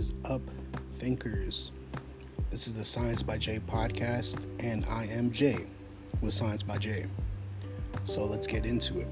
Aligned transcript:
is 0.00 0.14
up, 0.24 0.40
thinkers? 0.94 1.72
This 2.48 2.66
is 2.66 2.72
the 2.72 2.86
Science 2.86 3.22
by 3.22 3.36
Jae 3.36 3.60
podcast, 3.60 4.46
and 4.58 4.82
I 4.86 5.04
am 5.04 5.30
Jae 5.30 5.66
with 6.22 6.32
Science 6.32 6.62
by 6.62 6.78
Jae. 6.78 7.06
So 8.04 8.24
let's 8.24 8.46
get 8.46 8.64
into 8.64 8.98
it. 8.98 9.08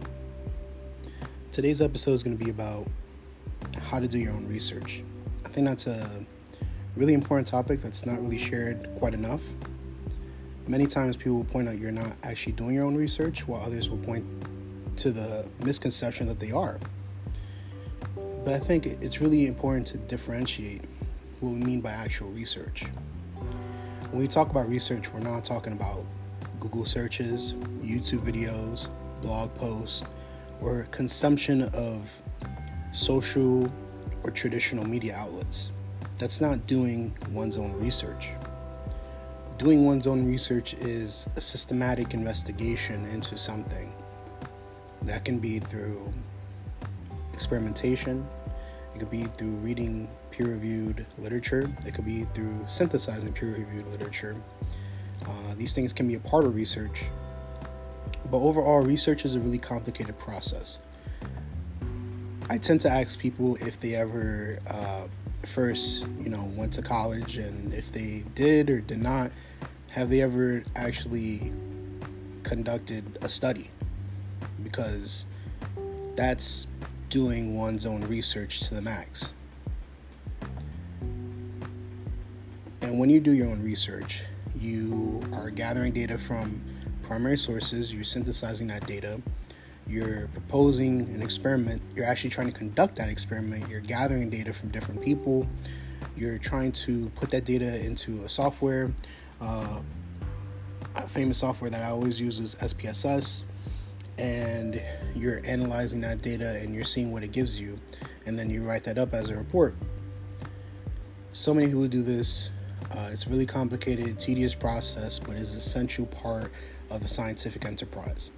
Today's 1.53 1.83
episode 1.83 2.13
is 2.13 2.23
going 2.23 2.39
to 2.39 2.43
be 2.43 2.51
about 2.51 2.87
how 3.79 3.99
to 3.99 4.09
do 4.09 4.17
your 4.17 4.33
own 4.33 4.47
research. 4.49 5.03
I 5.45 5.51
think 5.51 5.67
that's 5.67 5.87
a 5.87 6.25
really 6.97 7.13
important 7.13 7.47
topic 7.47 7.83
that's 7.83 8.07
not 8.07 8.19
really 8.23 8.39
shared 8.39 8.89
quite 8.97 9.13
enough. 9.13 9.43
Many 10.67 10.87
times 10.87 11.19
people 11.19 11.35
will 11.35 11.45
point 11.45 11.69
out 11.69 11.77
you're 11.77 11.93
not 11.93 12.17
actually 12.23 12.53
doing 12.53 12.75
your 12.75 12.87
own 12.87 12.97
research, 12.97 13.47
while 13.47 13.61
others 13.61 13.91
will 13.91 13.99
point 13.99 14.25
to 14.97 15.11
the 15.11 15.47
misconception 15.63 16.27
that 16.29 16.39
they 16.39 16.51
are. 16.51 16.81
But 18.45 18.55
I 18.55 18.59
think 18.59 18.87
it's 18.87 19.21
really 19.21 19.47
important 19.47 19.87
to 19.89 19.99
differentiate 19.99 20.83
what 21.41 21.53
we 21.53 21.59
mean 21.59 21.81
by 21.81 21.91
actual 21.91 22.29
research. 22.31 22.85
When 24.11 24.21
we 24.21 24.29
talk 24.29 24.51
about 24.51 24.69
research, 24.69 25.13
we're 25.13 25.21
not 25.21 25.45
talking 25.45 25.73
about 25.73 26.05
Google 26.61 26.87
searches, 26.87 27.53
YouTube 27.83 28.21
videos, 28.21 28.89
blog 29.21 29.55
posts, 29.55 30.05
or 30.61 30.85
consumption 30.91 31.63
of 31.75 32.21
social 32.93 33.71
or 34.25 34.31
traditional 34.31 34.85
media 34.85 35.15
outlets. 35.15 35.71
That's 36.19 36.41
not 36.41 36.67
doing 36.67 37.17
one's 37.31 37.57
own 37.57 37.73
research. 37.75 38.31
Doing 39.59 39.85
one's 39.85 40.07
own 40.07 40.27
research 40.27 40.75
is 40.75 41.27
a 41.37 41.41
systematic 41.41 42.15
investigation 42.15 43.05
into 43.07 43.37
something. 43.37 43.93
That 45.03 45.25
can 45.25 45.39
be 45.39 45.59
through 45.59 46.13
experimentation, 47.39 48.27
it 48.95 48.99
could 48.99 49.11
be 49.11 49.23
through 49.37 49.55
reading 49.69 50.09
peer 50.33 50.49
reviewed 50.49 51.07
literature, 51.19 51.71
it 51.87 51.95
could 51.95 52.05
be 52.05 52.25
through 52.35 52.65
synthesizing 52.67 53.33
peer 53.33 53.51
reviewed 53.51 53.87
literature. 53.87 54.35
Uh, 55.25 55.55
these 55.57 55.73
things 55.73 55.93
can 55.93 56.09
be 56.09 56.17
a 56.17 56.21
part 56.21 56.45
of 56.45 56.57
research, 56.57 57.05
but 58.29 58.39
overall, 58.39 58.81
research 58.81 59.25
is 59.25 59.37
a 59.37 59.41
really 59.41 59.59
complicated 59.59 60.19
process. 60.19 60.81
I 62.51 62.59
tend 62.59 62.81
to 62.81 62.91
ask 62.91 63.21
people 63.21 63.55
if 63.57 63.79
they 63.79 63.95
ever 63.95 64.59
uh, 64.67 65.05
first, 65.45 66.05
you 66.21 66.29
know, 66.29 66.51
went 66.57 66.73
to 66.73 66.83
college, 66.83 67.37
and 67.37 67.73
if 67.73 67.93
they 67.93 68.25
did 68.35 68.69
or 68.69 68.81
did 68.81 68.99
not, 68.99 69.31
have 69.91 70.11
they 70.11 70.23
ever 70.23 70.65
actually 70.75 71.53
conducted 72.43 73.19
a 73.23 73.29
study? 73.29 73.71
Because 74.61 75.25
that's 76.17 76.67
doing 77.09 77.57
one's 77.57 77.87
own 77.87 78.03
research 78.03 78.61
to 78.61 78.75
the 78.75 78.83
max. 78.83 79.33
And 82.81 82.99
when 82.99 83.11
you 83.11 83.21
do 83.21 83.33
your 83.33 83.49
own 83.49 83.63
research, 83.63 84.25
you 84.55 85.23
are 85.33 85.51
gathering 85.51 85.93
data 85.93 86.19
from 86.19 86.63
primary 87.03 87.39
sources, 87.39 87.93
you're 87.93 88.05
synthesizing 88.05 88.67
that 88.69 88.87
data, 88.87 89.21
you're 89.87 90.29
proposing 90.29 91.01
an 91.15 91.23
experiment, 91.23 91.81
you're 91.95 92.05
actually 92.05 92.31
trying 92.31 92.49
to 92.49 92.53
conduct 92.53 92.97
that 92.97 93.09
experiment, 93.09 93.69
you're 93.69 93.81
gathering 93.81 94.29
data 94.29 94.53
from 94.53 94.69
different 94.71 95.01
people, 95.01 95.47
you're 96.17 96.39
trying 96.39 96.73
to 96.73 97.11
put 97.11 97.31
that 97.31 97.45
data 97.45 97.83
into 97.85 98.25
a 98.25 98.29
software. 98.29 98.93
Uh, 99.41 99.81
a 100.97 101.07
famous 101.07 101.39
software 101.39 101.71
that 101.71 101.83
I 101.83 101.91
always 101.91 102.21
use 102.21 102.39
is 102.39 102.57
SPSS 102.57 103.45
and 104.19 104.83
you're 105.15 105.41
analyzing 105.45 106.01
that 106.01 106.21
data 106.23 106.59
and 106.61 106.75
you're 106.75 106.85
seeing 106.85 107.13
what 107.13 107.23
it 107.23 107.33
gives 107.33 107.59
you, 107.59 107.79
and 108.27 108.39
then 108.39 108.51
you 108.51 108.63
write 108.63 108.85
that 108.85 108.99
up 108.99 109.15
as 109.15 109.31
a 109.31 109.37
report. 109.37 109.75
So 111.33 111.55
many 111.55 111.69
people 111.69 111.87
do 111.87 112.03
this. 112.03 112.51
Uh, 112.91 113.11
it's 113.13 113.27
a 113.27 113.31
really 113.31 113.47
complicated, 113.47 114.19
tedious 114.19 114.55
process, 114.55 115.19
but 115.19 115.37
is 115.37 115.57
essential 115.57 116.07
part 116.07 116.51
of 116.91 117.01
the 117.01 117.09
scientific 117.09 117.65
enterprise. 117.65 118.31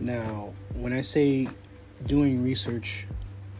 Now, 0.00 0.54
when 0.74 0.92
I 0.92 1.02
say 1.02 1.48
doing 2.06 2.42
research 2.42 3.06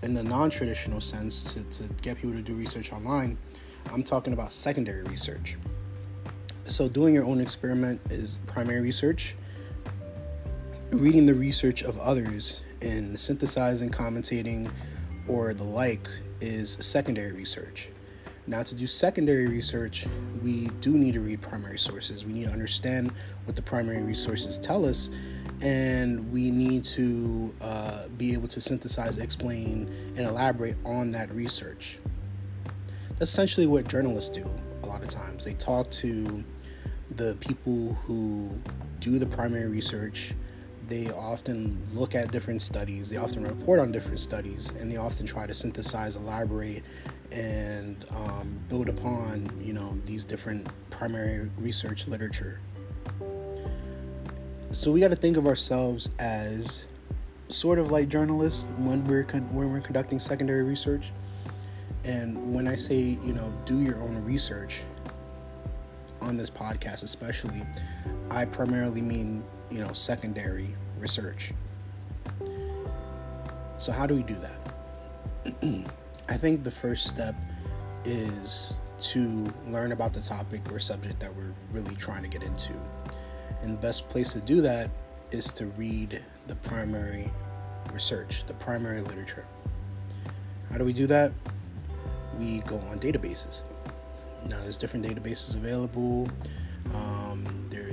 in 0.03 0.15
the 0.15 0.25
non 0.25 0.51
traditional 0.51 1.01
sense 1.01 1.53
to, 1.53 1.63
to 1.63 1.85
get 2.03 2.17
people 2.17 2.33
to 2.33 2.43
do 2.43 2.55
research 2.55 2.93
online, 2.93 3.39
I'm 3.93 4.03
talking 4.03 4.33
about 4.33 4.53
secondary 4.53 5.05
research. 5.05 5.57
So, 6.67 6.89
doing 6.89 7.15
your 7.15 7.25
own 7.25 7.41
experiment 7.41 8.01
is 8.11 8.39
primary 8.47 8.81
research, 8.81 9.37
reading 10.93 11.25
the 11.25 11.35
research 11.35 11.83
of 11.83 11.99
others 11.99 12.61
and 12.83 13.19
synthesizing, 13.19 13.89
commentating, 13.89 14.71
or 15.27 15.55
the 15.55 15.65
like 15.65 16.07
is 16.41 16.77
secondary 16.81 17.33
research. 17.33 17.89
Now, 18.47 18.63
to 18.63 18.75
do 18.75 18.87
secondary 18.87 19.47
research, 19.47 20.07
we 20.43 20.67
do 20.81 20.93
need 20.93 21.15
to 21.15 21.21
read 21.21 21.41
primary 21.41 21.79
sources. 21.79 22.27
We 22.27 22.35
need 22.35 22.45
to 22.45 22.53
understand 22.53 23.13
what 23.45 23.57
the 23.57 23.63
primary 23.63 24.03
resources 24.03 24.59
tell 24.59 24.85
us, 24.85 25.09
and 25.63 26.31
we 26.31 26.51
need 26.51 26.85
to 26.85 27.55
uh, 27.63 28.09
be 28.19 28.35
able 28.35 28.49
to 28.49 28.61
synthesize, 28.61 29.17
explain, 29.17 29.89
and 30.17 30.27
elaborate 30.27 30.77
on 30.85 31.13
that 31.13 31.31
research. 31.31 31.99
That's 33.19 33.31
essentially 33.31 33.67
what 33.67 33.89
journalists 33.89 34.31
do 34.31 34.47
a 34.83 34.87
lot 34.87 35.01
of 35.01 35.09
times. 35.09 35.45
They 35.45 35.55
talk 35.55 35.91
to 35.93 36.45
the 37.17 37.37
people 37.41 37.97
who 38.05 38.51
do 39.01 39.19
the 39.19 39.27
primary 39.27 39.69
research 39.69 40.35
they 40.93 41.11
often 41.11 41.83
look 41.95 42.15
at 42.15 42.31
different 42.31 42.61
studies, 42.61 43.09
they 43.09 43.17
often 43.17 43.47
report 43.47 43.81
on 43.81 43.91
different 43.93 44.21
studies, 44.21 44.69
and 44.79 44.93
they 44.93 44.99
often 44.99 45.25
try 45.25 45.47
to 45.47 45.55
synthesize, 45.55 46.17
elaborate, 46.17 46.85
and 47.31 48.05
um, 48.11 48.61
build 48.69 48.91
upon 48.91 49.51
you 49.59 49.73
know 49.73 49.99
these 50.05 50.23
different 50.23 50.69
primary 50.91 51.51
research 51.57 52.07
literature. 52.07 52.61
So 54.73 54.93
we 54.93 55.01
got 55.01 55.09
to 55.09 55.17
think 55.17 55.39
of 55.39 55.47
ourselves 55.47 56.11
as 56.19 56.85
sort 57.49 57.79
of 57.79 57.91
like 57.91 58.11
journalists 58.11 58.67
when 58.77 59.03
we're 59.07 59.25
con- 59.25 59.49
when 59.55 59.73
we're 59.73 59.81
conducting 59.81 60.19
secondary 60.19 60.63
research. 60.63 61.11
And 62.05 62.55
when 62.55 62.69
I 62.69 62.77
say 62.77 63.17
you 63.25 63.33
know 63.33 63.51
do 63.65 63.81
your 63.81 63.97
own 64.03 64.23
research 64.25 64.81
on 66.21 66.37
this 66.37 66.51
podcast, 66.51 67.03
especially, 67.03 67.63
I 68.29 68.45
primarily 68.45 69.01
mean 69.01 69.43
you 69.71 69.79
know 69.79 69.95
secondary 69.95 70.77
research. 71.03 71.53
So, 73.77 73.93
how 73.93 74.07
do 74.07 74.15
we 74.15 74.23
do 74.23 74.37
that? 74.37 75.85
I 76.29 76.37
think 76.37 76.63
the 76.63 76.71
first 76.71 77.09
step 77.09 77.35
is 78.05 78.75
to 79.01 79.53
learn 79.67 79.91
about 79.91 80.13
the 80.13 80.21
topic 80.21 80.73
or 80.73 80.79
subject 80.79 81.19
that 81.21 81.35
we're 81.35 81.53
really 81.73 81.97
trying 81.97 82.23
to 82.23 82.29
get 82.29 82.45
into. 82.45 82.73
And 83.61 83.75
the 83.75 83.79
best 83.79 84.09
place 84.09 84.33
to 84.33 84.41
do 84.41 84.61
that 84.61 84.89
is 85.33 85.47
to 85.53 85.67
read 85.67 86.23
the 86.47 86.55
primary 86.57 87.31
research, 87.93 88.45
the 88.47 88.55
primary 88.55 89.03
literature. 89.03 89.45
How 90.71 90.79
do 90.79 90.85
we 90.85 90.93
do 90.93 91.07
that? 91.09 91.33
We 92.39 92.61
go 92.61 92.79
on 92.91 93.01
databases. 93.01 93.63
Now, 94.49 94.61
there's 94.63 94.77
different 94.77 95.05
databases 95.05 95.57
available. 95.57 96.29
Um, 96.95 97.22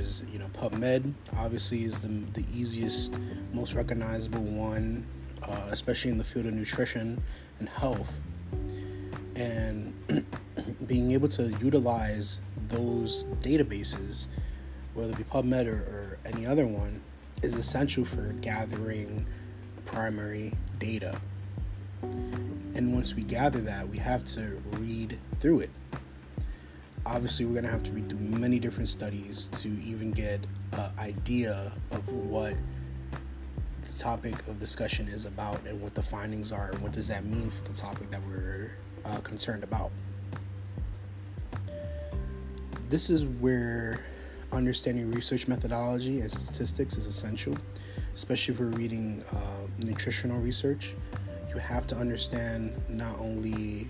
there's 0.09 0.23
you 0.31 0.39
know 0.39 0.47
PubMed 0.47 1.13
obviously 1.37 1.83
is 1.83 1.99
the 1.99 2.07
the 2.07 2.45
easiest, 2.53 3.13
most 3.53 3.73
recognizable 3.73 4.41
one, 4.41 5.05
uh, 5.43 5.67
especially 5.69 6.11
in 6.11 6.17
the 6.17 6.23
field 6.23 6.45
of 6.47 6.53
nutrition 6.53 7.21
and 7.59 7.69
health. 7.69 8.13
And 9.35 9.93
being 10.87 11.11
able 11.11 11.27
to 11.29 11.55
utilize 11.61 12.39
those 12.69 13.23
databases, 13.41 14.27
whether 14.93 15.11
it 15.11 15.17
be 15.17 15.23
PubMed 15.23 15.67
or, 15.67 15.77
or 15.77 16.17
any 16.25 16.45
other 16.45 16.65
one, 16.65 17.01
is 17.41 17.53
essential 17.53 18.03
for 18.03 18.33
gathering 18.41 19.25
primary 19.85 20.53
data. 20.79 21.21
And 22.01 22.93
once 22.93 23.13
we 23.13 23.23
gather 23.23 23.61
that, 23.61 23.89
we 23.89 23.97
have 23.97 24.25
to 24.25 24.61
read 24.71 25.19
through 25.39 25.61
it 25.61 25.69
obviously 27.09 27.45
we're 27.45 27.53
going 27.53 27.65
to 27.65 27.71
have 27.71 27.83
to 27.83 27.91
read 27.91 28.09
through 28.09 28.19
many 28.19 28.59
different 28.59 28.87
studies 28.87 29.47
to 29.47 29.67
even 29.83 30.11
get 30.11 30.39
an 30.73 30.91
idea 30.99 31.71
of 31.91 32.07
what 32.09 32.55
the 33.83 33.97
topic 33.97 34.47
of 34.47 34.59
discussion 34.59 35.07
is 35.07 35.25
about 35.25 35.65
and 35.65 35.81
what 35.81 35.95
the 35.95 36.01
findings 36.01 36.51
are 36.51 36.71
and 36.71 36.79
what 36.81 36.91
does 36.91 37.07
that 37.07 37.25
mean 37.25 37.49
for 37.49 37.63
the 37.67 37.73
topic 37.73 38.09
that 38.11 38.21
we're 38.27 38.71
uh, 39.05 39.17
concerned 39.17 39.63
about. 39.63 39.91
This 42.89 43.09
is 43.09 43.25
where 43.25 43.99
understanding 44.51 45.11
research 45.11 45.47
methodology 45.47 46.21
and 46.21 46.31
statistics 46.31 46.97
is 46.97 47.05
essential 47.05 47.55
especially 48.19 48.53
if 48.53 48.59
we're 48.59 48.65
reading 48.65 49.23
uh, 49.31 49.65
nutritional 49.77 50.37
research. 50.41 50.93
You 51.53 51.57
have 51.59 51.87
to 51.87 51.95
understand 51.95 52.73
not 52.89 53.17
only 53.17 53.89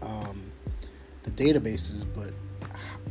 um, 0.00 0.50
the 1.22 1.30
databases 1.30 2.06
but 2.14 2.32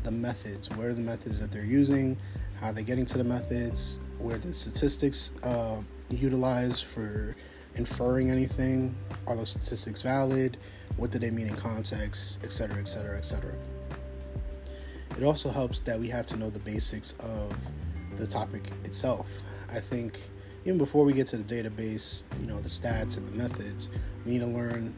the 0.03 0.11
methods. 0.11 0.69
What 0.69 0.85
are 0.87 0.93
the 0.93 1.01
methods 1.01 1.39
that 1.39 1.51
they're 1.51 1.63
using? 1.63 2.17
How 2.59 2.67
are 2.67 2.73
they 2.73 2.83
getting 2.83 3.05
to 3.07 3.17
the 3.17 3.23
methods? 3.23 3.99
Where 4.19 4.37
the 4.37 4.53
statistics 4.53 5.31
uh, 5.43 5.77
utilized 6.09 6.85
for 6.85 7.35
inferring 7.75 8.31
anything? 8.31 8.95
Are 9.27 9.35
those 9.35 9.49
statistics 9.49 10.01
valid? 10.01 10.57
What 10.95 11.11
do 11.11 11.19
they 11.19 11.29
mean 11.29 11.47
in 11.47 11.55
context, 11.55 12.39
etc., 12.43 12.77
etc., 12.77 13.17
etc. 13.17 13.53
It 15.17 15.23
also 15.23 15.49
helps 15.49 15.79
that 15.81 15.99
we 15.99 16.07
have 16.09 16.25
to 16.27 16.37
know 16.37 16.49
the 16.49 16.59
basics 16.59 17.13
of 17.19 17.55
the 18.17 18.27
topic 18.27 18.71
itself. 18.83 19.27
I 19.71 19.79
think 19.79 20.19
even 20.63 20.77
before 20.77 21.05
we 21.05 21.13
get 21.13 21.27
to 21.27 21.37
the 21.37 21.43
database, 21.43 22.23
you 22.39 22.47
know, 22.47 22.59
the 22.59 22.69
stats 22.69 23.17
and 23.17 23.27
the 23.27 23.37
methods, 23.37 23.89
we 24.25 24.33
need 24.33 24.39
to 24.39 24.47
learn 24.47 24.95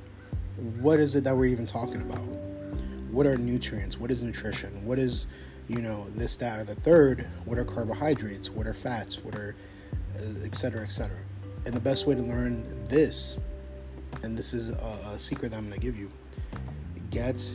what 0.80 1.00
is 1.00 1.16
it 1.16 1.24
that 1.24 1.36
we're 1.36 1.46
even 1.46 1.66
talking 1.66 2.02
about? 2.02 2.28
What 3.20 3.28
are 3.28 3.36
nutrients? 3.36 4.00
What 4.00 4.12
is 4.12 4.22
nutrition? 4.22 4.86
What 4.86 4.98
is, 4.98 5.28
you 5.68 5.82
know, 5.82 6.06
this, 6.12 6.38
that, 6.38 6.58
or 6.58 6.64
the 6.64 6.76
third? 6.76 7.28
What 7.44 7.60
are 7.60 7.66
carbohydrates? 7.66 8.50
What 8.50 8.66
are 8.66 8.74
fats? 8.74 9.22
What 9.22 9.36
are, 9.36 9.58
uh, 10.16 10.46
et 10.46 10.56
cetera, 10.56 10.84
et 10.84 10.92
cetera. 10.94 11.20
And 11.66 11.74
the 11.74 11.82
best 11.82 12.08
way 12.08 12.16
to 12.16 12.22
learn 12.22 12.64
this, 12.88 13.38
and 14.24 14.38
this 14.38 14.54
is 14.54 14.72
a, 14.72 15.12
a 15.14 15.20
secret 15.20 15.52
that 15.52 15.58
I'm 15.58 15.68
going 15.68 15.78
to 15.78 15.86
give 15.86 16.00
you, 16.00 16.10
get 17.10 17.52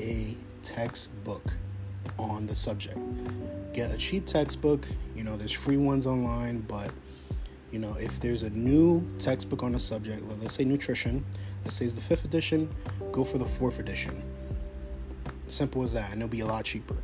a 0.00 0.34
textbook 0.62 1.58
on 2.18 2.46
the 2.46 2.54
subject. 2.54 2.96
Get 3.74 3.92
a 3.92 3.98
cheap 3.98 4.24
textbook. 4.24 4.88
You 5.14 5.24
know, 5.24 5.36
there's 5.36 5.52
free 5.52 5.76
ones 5.76 6.06
online, 6.06 6.60
but 6.60 6.90
you 7.70 7.80
know, 7.80 7.94
if 8.00 8.18
there's 8.18 8.44
a 8.44 8.50
new 8.50 9.06
textbook 9.18 9.62
on 9.62 9.74
a 9.74 9.80
subject, 9.80 10.22
let's 10.40 10.54
say 10.54 10.64
nutrition, 10.64 11.22
let's 11.64 11.76
say 11.76 11.84
it's 11.84 11.92
the 11.92 12.00
fifth 12.00 12.24
edition, 12.24 12.74
go 13.12 13.24
for 13.24 13.36
the 13.36 13.44
fourth 13.44 13.78
edition. 13.78 14.22
Simple 15.52 15.82
as 15.82 15.92
that, 15.92 16.10
and 16.10 16.22
it'll 16.22 16.30
be 16.30 16.40
a 16.40 16.46
lot 16.46 16.64
cheaper. 16.64 16.96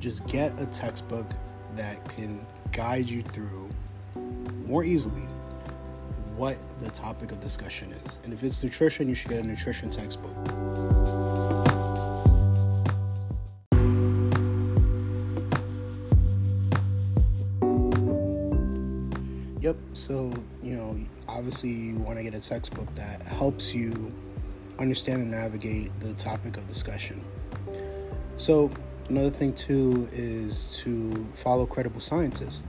Just 0.00 0.26
get 0.26 0.58
a 0.58 0.64
textbook 0.64 1.30
that 1.76 2.02
can 2.08 2.46
guide 2.72 3.06
you 3.10 3.20
through 3.22 3.68
more 4.64 4.84
easily 4.84 5.28
what 6.34 6.56
the 6.80 6.88
topic 6.88 7.30
of 7.30 7.40
discussion 7.40 7.92
is. 8.06 8.18
And 8.24 8.32
if 8.32 8.42
it's 8.42 8.64
nutrition, 8.64 9.06
you 9.06 9.14
should 9.14 9.28
get 9.28 9.44
a 9.44 9.46
nutrition 9.46 9.90
textbook. 9.90 10.34
Yep. 19.60 19.76
So, 19.92 20.32
you 20.62 20.72
know, 20.72 20.96
obviously 21.28 21.68
you 21.68 21.96
want 21.96 22.16
to 22.16 22.24
get 22.24 22.32
a 22.34 22.40
textbook 22.40 22.92
that 22.94 23.20
helps 23.20 23.74
you 23.74 24.10
understand 24.78 25.20
and 25.20 25.30
navigate 25.30 25.90
the 26.00 26.14
topic 26.14 26.56
of 26.56 26.66
discussion. 26.66 27.22
So, 28.42 28.72
another 29.08 29.30
thing 29.30 29.52
too 29.52 30.08
is 30.10 30.76
to 30.78 31.14
follow 31.36 31.64
credible 31.64 32.00
scientists. 32.00 32.64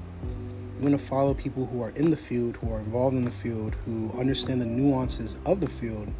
You 0.78 0.84
want 0.84 1.00
to 1.00 1.04
follow 1.04 1.34
people 1.34 1.66
who 1.66 1.82
are 1.82 1.90
in 1.96 2.12
the 2.12 2.16
field, 2.16 2.58
who 2.58 2.72
are 2.72 2.80
involved 2.80 3.16
in 3.16 3.26
the 3.26 3.32
field, 3.32 3.74
who 3.84 4.12
understand 4.20 4.62
the 4.62 4.68
nuances 4.68 5.40
of 5.48 5.62
the 5.62 5.68
field 5.68 6.14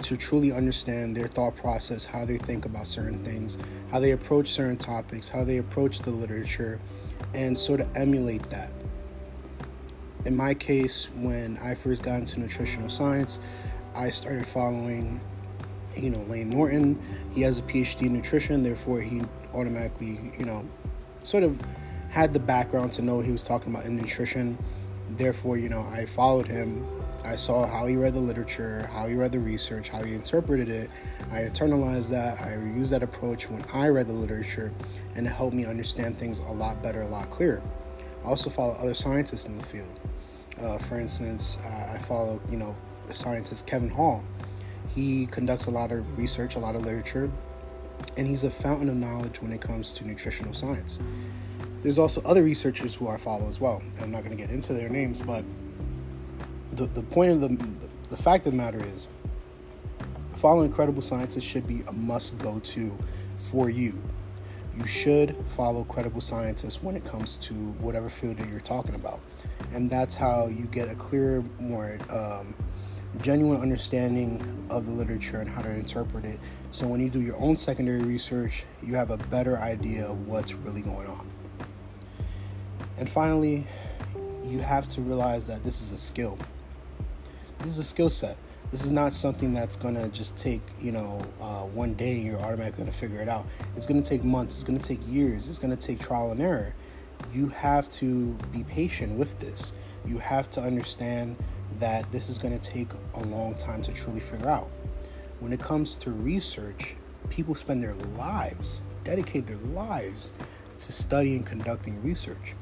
to 0.00 0.16
truly 0.16 0.50
understand 0.50 1.16
their 1.16 1.28
thought 1.28 1.54
process, 1.54 2.04
how 2.04 2.24
they 2.24 2.36
think 2.36 2.64
about 2.64 2.88
certain 2.88 3.22
things, 3.22 3.58
how 3.92 4.00
they 4.00 4.10
approach 4.10 4.48
certain 4.48 4.76
topics, 4.76 5.28
how 5.28 5.44
they 5.44 5.58
approach 5.58 6.00
the 6.00 6.10
literature, 6.10 6.80
and 7.32 7.56
sort 7.56 7.78
of 7.78 7.96
emulate 7.96 8.42
that 8.48 8.72
in 10.24 10.36
my 10.36 10.52
case, 10.52 11.08
when 11.14 11.58
I 11.58 11.76
first 11.76 12.02
got 12.02 12.18
into 12.18 12.40
nutritional 12.40 12.88
science, 12.88 13.38
I 13.94 14.10
started 14.10 14.46
following, 14.46 15.20
you 15.96 16.10
know, 16.10 16.20
Layne 16.22 16.50
Norton. 16.50 17.00
He 17.34 17.42
has 17.42 17.58
a 17.58 17.62
PhD 17.62 18.06
in 18.06 18.12
nutrition, 18.12 18.62
therefore, 18.62 19.00
he 19.00 19.22
automatically, 19.54 20.18
you 20.38 20.44
know, 20.44 20.66
sort 21.22 21.42
of 21.42 21.60
had 22.10 22.32
the 22.32 22.40
background 22.40 22.92
to 22.92 23.02
know 23.02 23.16
what 23.16 23.24
he 23.24 23.32
was 23.32 23.42
talking 23.42 23.72
about 23.72 23.86
in 23.86 23.96
nutrition. 23.96 24.58
Therefore, 25.16 25.56
you 25.56 25.68
know, 25.68 25.86
I 25.92 26.04
followed 26.04 26.46
him. 26.46 26.86
I 27.24 27.36
saw 27.36 27.66
how 27.66 27.86
he 27.86 27.96
read 27.96 28.14
the 28.14 28.20
literature, 28.20 28.88
how 28.92 29.06
he 29.06 29.14
read 29.14 29.32
the 29.32 29.40
research, 29.40 29.90
how 29.90 30.02
he 30.02 30.14
interpreted 30.14 30.68
it. 30.68 30.90
I 31.30 31.42
internalized 31.42 32.10
that. 32.10 32.40
I 32.40 32.54
used 32.54 32.92
that 32.92 33.02
approach 33.02 33.50
when 33.50 33.64
I 33.74 33.88
read 33.88 34.06
the 34.06 34.12
literature, 34.14 34.72
and 35.14 35.26
it 35.26 35.30
helped 35.30 35.54
me 35.54 35.66
understand 35.66 36.18
things 36.18 36.38
a 36.38 36.52
lot 36.52 36.82
better, 36.82 37.02
a 37.02 37.08
lot 37.08 37.28
clearer. 37.30 37.62
I 38.24 38.28
also 38.28 38.50
follow 38.50 38.74
other 38.74 38.94
scientists 38.94 39.46
in 39.46 39.56
the 39.56 39.62
field. 39.62 39.92
Uh, 40.60 40.78
for 40.78 40.98
instance, 40.98 41.58
uh, 41.64 41.94
I 41.94 41.98
follow, 41.98 42.40
you 42.50 42.56
know, 42.56 42.76
scientist 43.10 43.66
Kevin 43.66 43.90
Hall. 43.90 44.22
He 44.94 45.26
conducts 45.26 45.66
a 45.66 45.70
lot 45.70 45.92
of 45.92 46.18
research, 46.18 46.56
a 46.56 46.58
lot 46.58 46.74
of 46.74 46.82
literature, 46.82 47.30
and 48.16 48.26
he's 48.26 48.44
a 48.44 48.50
fountain 48.50 48.88
of 48.88 48.96
knowledge 48.96 49.40
when 49.40 49.52
it 49.52 49.60
comes 49.60 49.92
to 49.94 50.06
nutritional 50.06 50.52
science. 50.52 50.98
There's 51.82 51.98
also 51.98 52.20
other 52.22 52.42
researchers 52.42 52.94
who 52.94 53.08
I 53.08 53.16
follow 53.16 53.48
as 53.48 53.60
well. 53.60 53.82
I'm 54.00 54.10
not 54.10 54.24
going 54.24 54.36
to 54.36 54.42
get 54.42 54.50
into 54.50 54.72
their 54.72 54.88
names, 54.88 55.20
but 55.20 55.44
the, 56.72 56.86
the 56.86 57.02
point 57.02 57.32
of 57.32 57.40
the, 57.40 57.88
the 58.08 58.16
fact 58.16 58.46
of 58.46 58.52
the 58.52 58.58
matter 58.58 58.82
is, 58.82 59.08
following 60.36 60.72
credible 60.72 61.02
scientists 61.02 61.44
should 61.44 61.66
be 61.66 61.82
a 61.88 61.92
must 61.92 62.38
go 62.38 62.58
to 62.60 62.98
for 63.36 63.70
you 63.70 64.00
you 64.76 64.86
should 64.86 65.36
follow 65.46 65.84
credible 65.84 66.20
scientists 66.20 66.82
when 66.82 66.96
it 66.96 67.04
comes 67.04 67.36
to 67.36 67.54
whatever 67.54 68.08
field 68.08 68.36
that 68.38 68.48
you're 68.48 68.60
talking 68.60 68.94
about. 68.94 69.20
And 69.72 69.90
that's 69.90 70.16
how 70.16 70.46
you 70.46 70.64
get 70.66 70.90
a 70.90 70.94
clearer, 70.94 71.44
more 71.58 71.98
um, 72.08 72.54
genuine 73.20 73.60
understanding 73.60 74.40
of 74.70 74.86
the 74.86 74.92
literature 74.92 75.38
and 75.38 75.48
how 75.48 75.62
to 75.62 75.70
interpret 75.70 76.24
it. 76.24 76.38
So 76.70 76.86
when 76.86 77.00
you 77.00 77.10
do 77.10 77.20
your 77.20 77.36
own 77.38 77.56
secondary 77.56 78.02
research, 78.02 78.64
you 78.82 78.94
have 78.94 79.10
a 79.10 79.16
better 79.16 79.58
idea 79.58 80.06
of 80.06 80.26
what's 80.26 80.54
really 80.54 80.82
going 80.82 81.06
on. 81.06 81.26
And 82.98 83.08
finally, 83.08 83.66
you 84.44 84.60
have 84.60 84.88
to 84.88 85.00
realize 85.00 85.46
that 85.46 85.62
this 85.62 85.80
is 85.80 85.92
a 85.92 85.98
skill. 85.98 86.38
This 87.58 87.68
is 87.68 87.78
a 87.78 87.84
skill 87.84 88.10
set 88.10 88.36
this 88.70 88.84
is 88.84 88.92
not 88.92 89.12
something 89.12 89.52
that's 89.52 89.74
gonna 89.74 90.08
just 90.10 90.36
take 90.36 90.62
you 90.78 90.92
know 90.92 91.20
uh, 91.40 91.62
one 91.62 91.94
day 91.94 92.18
and 92.18 92.24
you're 92.24 92.38
automatically 92.38 92.84
gonna 92.84 92.92
figure 92.92 93.20
it 93.20 93.28
out. 93.28 93.46
It's 93.74 93.86
gonna 93.86 94.00
take 94.00 94.22
months. 94.22 94.54
It's 94.56 94.64
gonna 94.64 94.78
take 94.78 95.00
years. 95.08 95.48
It's 95.48 95.58
gonna 95.58 95.76
take 95.76 95.98
trial 95.98 96.30
and 96.30 96.40
error. 96.40 96.74
You 97.32 97.48
have 97.48 97.88
to 97.90 98.34
be 98.52 98.62
patient 98.64 99.18
with 99.18 99.38
this. 99.40 99.72
You 100.04 100.18
have 100.18 100.48
to 100.50 100.60
understand 100.60 101.36
that 101.80 102.10
this 102.12 102.28
is 102.28 102.38
gonna 102.38 102.58
take 102.58 102.88
a 103.14 103.20
long 103.24 103.54
time 103.56 103.82
to 103.82 103.92
truly 103.92 104.20
figure 104.20 104.48
out. 104.48 104.70
When 105.40 105.52
it 105.52 105.60
comes 105.60 105.96
to 105.96 106.10
research, 106.10 106.96
people 107.28 107.54
spend 107.54 107.82
their 107.82 107.94
lives, 107.94 108.84
dedicate 109.04 109.46
their 109.46 109.56
lives 109.56 110.34
to 110.78 110.92
studying 110.92 111.42
conducting 111.42 112.02
research. 112.02 112.54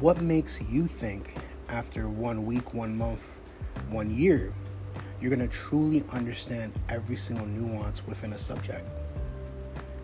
What 0.00 0.20
makes 0.20 0.60
you 0.70 0.86
think 0.86 1.34
after 1.68 2.08
one 2.08 2.44
week, 2.44 2.74
one 2.74 2.96
month, 2.96 3.40
one 3.88 4.10
year 4.10 4.52
you're 5.20 5.34
going 5.34 5.48
to 5.48 5.54
truly 5.54 6.04
understand 6.12 6.74
every 6.88 7.16
single 7.16 7.46
nuance 7.46 8.06
within 8.06 8.32
a 8.32 8.38
subject. 8.38 8.84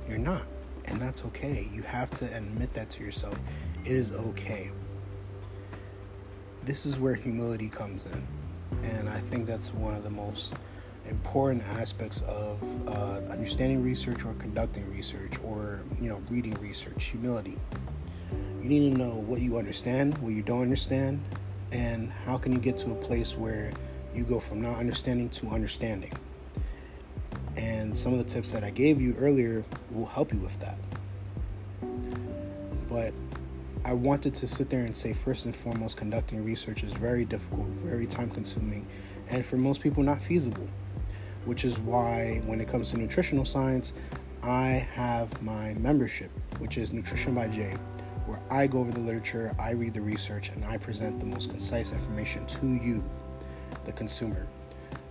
You're 0.08 0.18
not. 0.18 0.46
And 0.86 1.00
that's 1.00 1.24
okay. 1.26 1.68
You 1.72 1.82
have 1.82 2.10
to 2.12 2.36
admit 2.36 2.72
that 2.74 2.90
to 2.90 3.04
yourself. 3.04 3.38
It 3.84 3.92
is 3.92 4.12
okay. 4.12 4.72
This 6.64 6.86
is 6.86 6.98
where 6.98 7.14
humility 7.14 7.68
comes 7.68 8.06
in. 8.06 8.26
And 8.84 9.08
I 9.08 9.18
think 9.18 9.46
that's 9.46 9.74
one 9.74 9.94
of 9.94 10.02
the 10.02 10.10
most 10.10 10.56
important 11.08 11.62
aspects 11.78 12.20
of 12.22 12.88
uh, 12.88 13.20
understanding 13.30 13.82
research 13.82 14.24
or 14.24 14.34
conducting 14.34 14.88
research 14.90 15.38
or 15.44 15.82
you 16.00 16.08
know 16.08 16.22
reading 16.30 16.54
research 16.60 17.06
humility 17.06 17.58
you 18.62 18.68
need 18.68 18.92
to 18.92 18.96
know 18.96 19.16
what 19.16 19.40
you 19.40 19.58
understand 19.58 20.16
what 20.18 20.32
you 20.32 20.42
don't 20.42 20.62
understand 20.62 21.20
and 21.72 22.10
how 22.10 22.38
can 22.38 22.52
you 22.52 22.58
get 22.58 22.76
to 22.76 22.92
a 22.92 22.94
place 22.94 23.36
where 23.36 23.72
you 24.14 24.24
go 24.24 24.38
from 24.38 24.60
not 24.60 24.78
understanding 24.78 25.28
to 25.30 25.48
understanding. 25.48 26.12
And 27.56 27.96
some 27.96 28.12
of 28.12 28.18
the 28.18 28.24
tips 28.24 28.50
that 28.50 28.64
I 28.64 28.70
gave 28.70 29.00
you 29.00 29.14
earlier 29.18 29.64
will 29.90 30.06
help 30.06 30.32
you 30.32 30.38
with 30.38 30.58
that. 30.60 30.78
But 32.88 33.14
I 33.84 33.92
wanted 33.92 34.32
to 34.34 34.46
sit 34.46 34.70
there 34.70 34.84
and 34.84 34.96
say, 34.96 35.12
first 35.12 35.44
and 35.44 35.54
foremost, 35.54 35.96
conducting 35.96 36.44
research 36.44 36.84
is 36.84 36.92
very 36.92 37.24
difficult, 37.24 37.66
very 37.68 38.06
time 38.06 38.30
consuming, 38.30 38.86
and 39.28 39.44
for 39.44 39.56
most 39.56 39.80
people, 39.80 40.04
not 40.04 40.22
feasible. 40.22 40.68
Which 41.44 41.64
is 41.64 41.80
why, 41.80 42.40
when 42.46 42.60
it 42.60 42.68
comes 42.68 42.92
to 42.92 42.96
nutritional 42.96 43.44
science, 43.44 43.94
I 44.44 44.86
have 44.94 45.42
my 45.42 45.74
membership, 45.74 46.30
which 46.58 46.78
is 46.78 46.92
Nutrition 46.92 47.34
by 47.34 47.48
Jae, 47.48 47.76
where 48.26 48.40
I 48.50 48.68
go 48.68 48.78
over 48.78 48.92
the 48.92 49.00
literature, 49.00 49.52
I 49.58 49.72
read 49.72 49.94
the 49.94 50.00
research, 50.00 50.50
and 50.50 50.64
I 50.64 50.78
present 50.78 51.18
the 51.18 51.26
most 51.26 51.50
concise 51.50 51.92
information 51.92 52.46
to 52.46 52.66
you 52.66 53.02
the 53.84 53.92
consumer. 53.92 54.46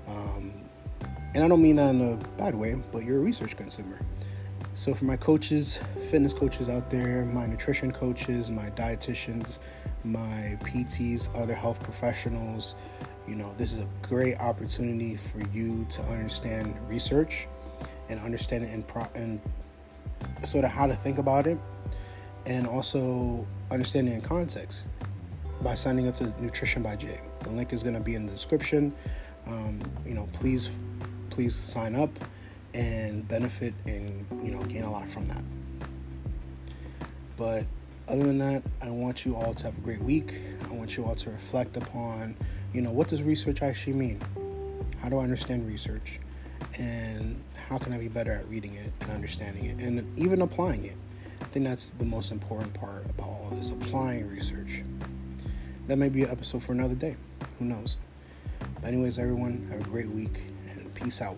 Um, 0.08 0.54
and 1.34 1.44
I 1.44 1.48
don't 1.50 1.62
mean 1.62 1.76
that 1.76 1.94
in 1.94 2.14
a 2.14 2.16
bad 2.38 2.56
way, 2.56 2.82
but 2.92 3.04
you're 3.04 3.18
a 3.18 3.22
research 3.22 3.58
consumer. 3.58 4.00
So, 4.74 4.94
for 4.94 5.04
my 5.04 5.18
coaches, 5.18 5.82
fitness 6.10 6.34
coaches 6.34 6.70
out 6.70 6.90
there, 6.90 7.26
my 7.26 7.46
nutrition 7.46 7.92
coaches, 7.92 8.50
my 8.50 8.70
dietitians, 8.70 9.60
my 10.06 10.58
PTs, 10.64 11.38
other 11.38 11.54
health 11.54 11.84
professionals, 11.84 12.76
you 13.28 13.36
know, 13.36 13.54
this 13.58 13.74
is 13.74 13.84
a 13.84 13.90
great 14.02 14.40
opportunity 14.40 15.18
for 15.18 15.42
you 15.54 15.86
to 15.90 16.02
understand 16.04 16.74
research 16.88 17.48
and 18.10 18.20
understand 18.22 18.64
it 18.64 18.72
and, 18.72 18.88
pro- 18.88 19.10
and 19.14 19.42
sort 20.44 20.64
of 20.64 20.72
how 20.72 20.88
to 20.88 20.96
think 20.96 21.18
about 21.18 21.48
it 21.48 21.58
and 22.46 22.66
also 22.66 23.46
understand 23.72 24.08
it 24.08 24.14
in 24.14 24.22
context 24.22 24.86
by 25.62 25.76
signing 25.76 26.08
up 26.08 26.16
to 26.16 26.34
Nutrition 26.42 26.82
by 26.82 26.96
Jae. 26.96 27.22
The 27.44 27.52
link 27.52 27.74
is 27.74 27.84
going 27.84 27.96
to 27.96 28.02
be 28.02 28.16
in 28.16 28.26
the 28.26 28.32
description. 28.32 28.94
Um, 29.46 29.82
you 30.06 30.14
know, 30.14 30.28
please, 30.32 30.72
please 31.30 31.56
sign 31.56 31.94
up 31.94 32.10
and 32.74 33.28
benefit 33.28 33.74
and 33.86 34.26
you 34.44 34.52
know 34.52 34.64
gain 34.64 34.84
a 34.84 34.92
lot 34.92 35.10
from 35.10 35.26
that. 35.26 35.44
But 37.38 37.66
other 38.08 38.24
than 38.24 38.38
that, 38.40 38.64
I 38.82 38.90
want 38.90 39.26
you 39.26 39.36
all 39.36 39.54
to 39.54 39.66
have 39.66 39.78
a 39.78 39.82
great 39.82 40.02
week. 40.02 40.42
I 40.70 40.74
want 40.74 40.98
you 40.98 41.06
all 41.06 41.16
to 41.16 41.30
reflect 41.30 41.78
upon, 41.78 42.36
you 42.74 42.82
know, 42.82 42.92
what 42.92 43.08
does 43.08 43.24
research 43.24 43.62
actually 43.62 43.94
mean? 43.94 44.22
How 45.02 45.10
do 45.10 45.20
I 45.20 45.24
understand 45.24 45.68
research? 45.68 46.20
And 46.78 47.42
how 47.70 47.78
can 47.78 47.94
I 47.94 47.98
be 47.98 48.10
better 48.10 48.32
at 48.32 48.48
reading 48.50 48.76
it 48.76 48.92
and 49.02 49.12
understanding 49.12 49.66
it 49.66 49.80
and 49.80 50.20
even 50.20 50.42
applying 50.42 50.86
it? 50.86 50.98
I 51.42 51.46
think 51.46 51.66
that's 51.66 51.92
the 51.92 52.06
most 52.06 52.32
important 52.32 52.74
part 52.74 53.06
about 53.06 53.28
all 53.28 53.48
of 53.50 53.58
this 53.58 53.72
applying 53.72 54.30
research. 54.30 54.84
That 55.88 55.98
may 55.98 56.10
be 56.10 56.24
an 56.24 56.30
episode 56.30 56.62
for 56.62 56.74
another 56.74 56.96
day. 56.96 57.16
Who 57.60 57.66
knows? 57.66 57.98
But 58.76 58.86
anyways, 58.86 59.18
everyone, 59.18 59.68
have 59.72 59.82
a 59.82 59.84
great 59.84 60.10
week 60.10 60.44
and 60.70 60.94
peace 60.94 61.22
out. 61.22 61.38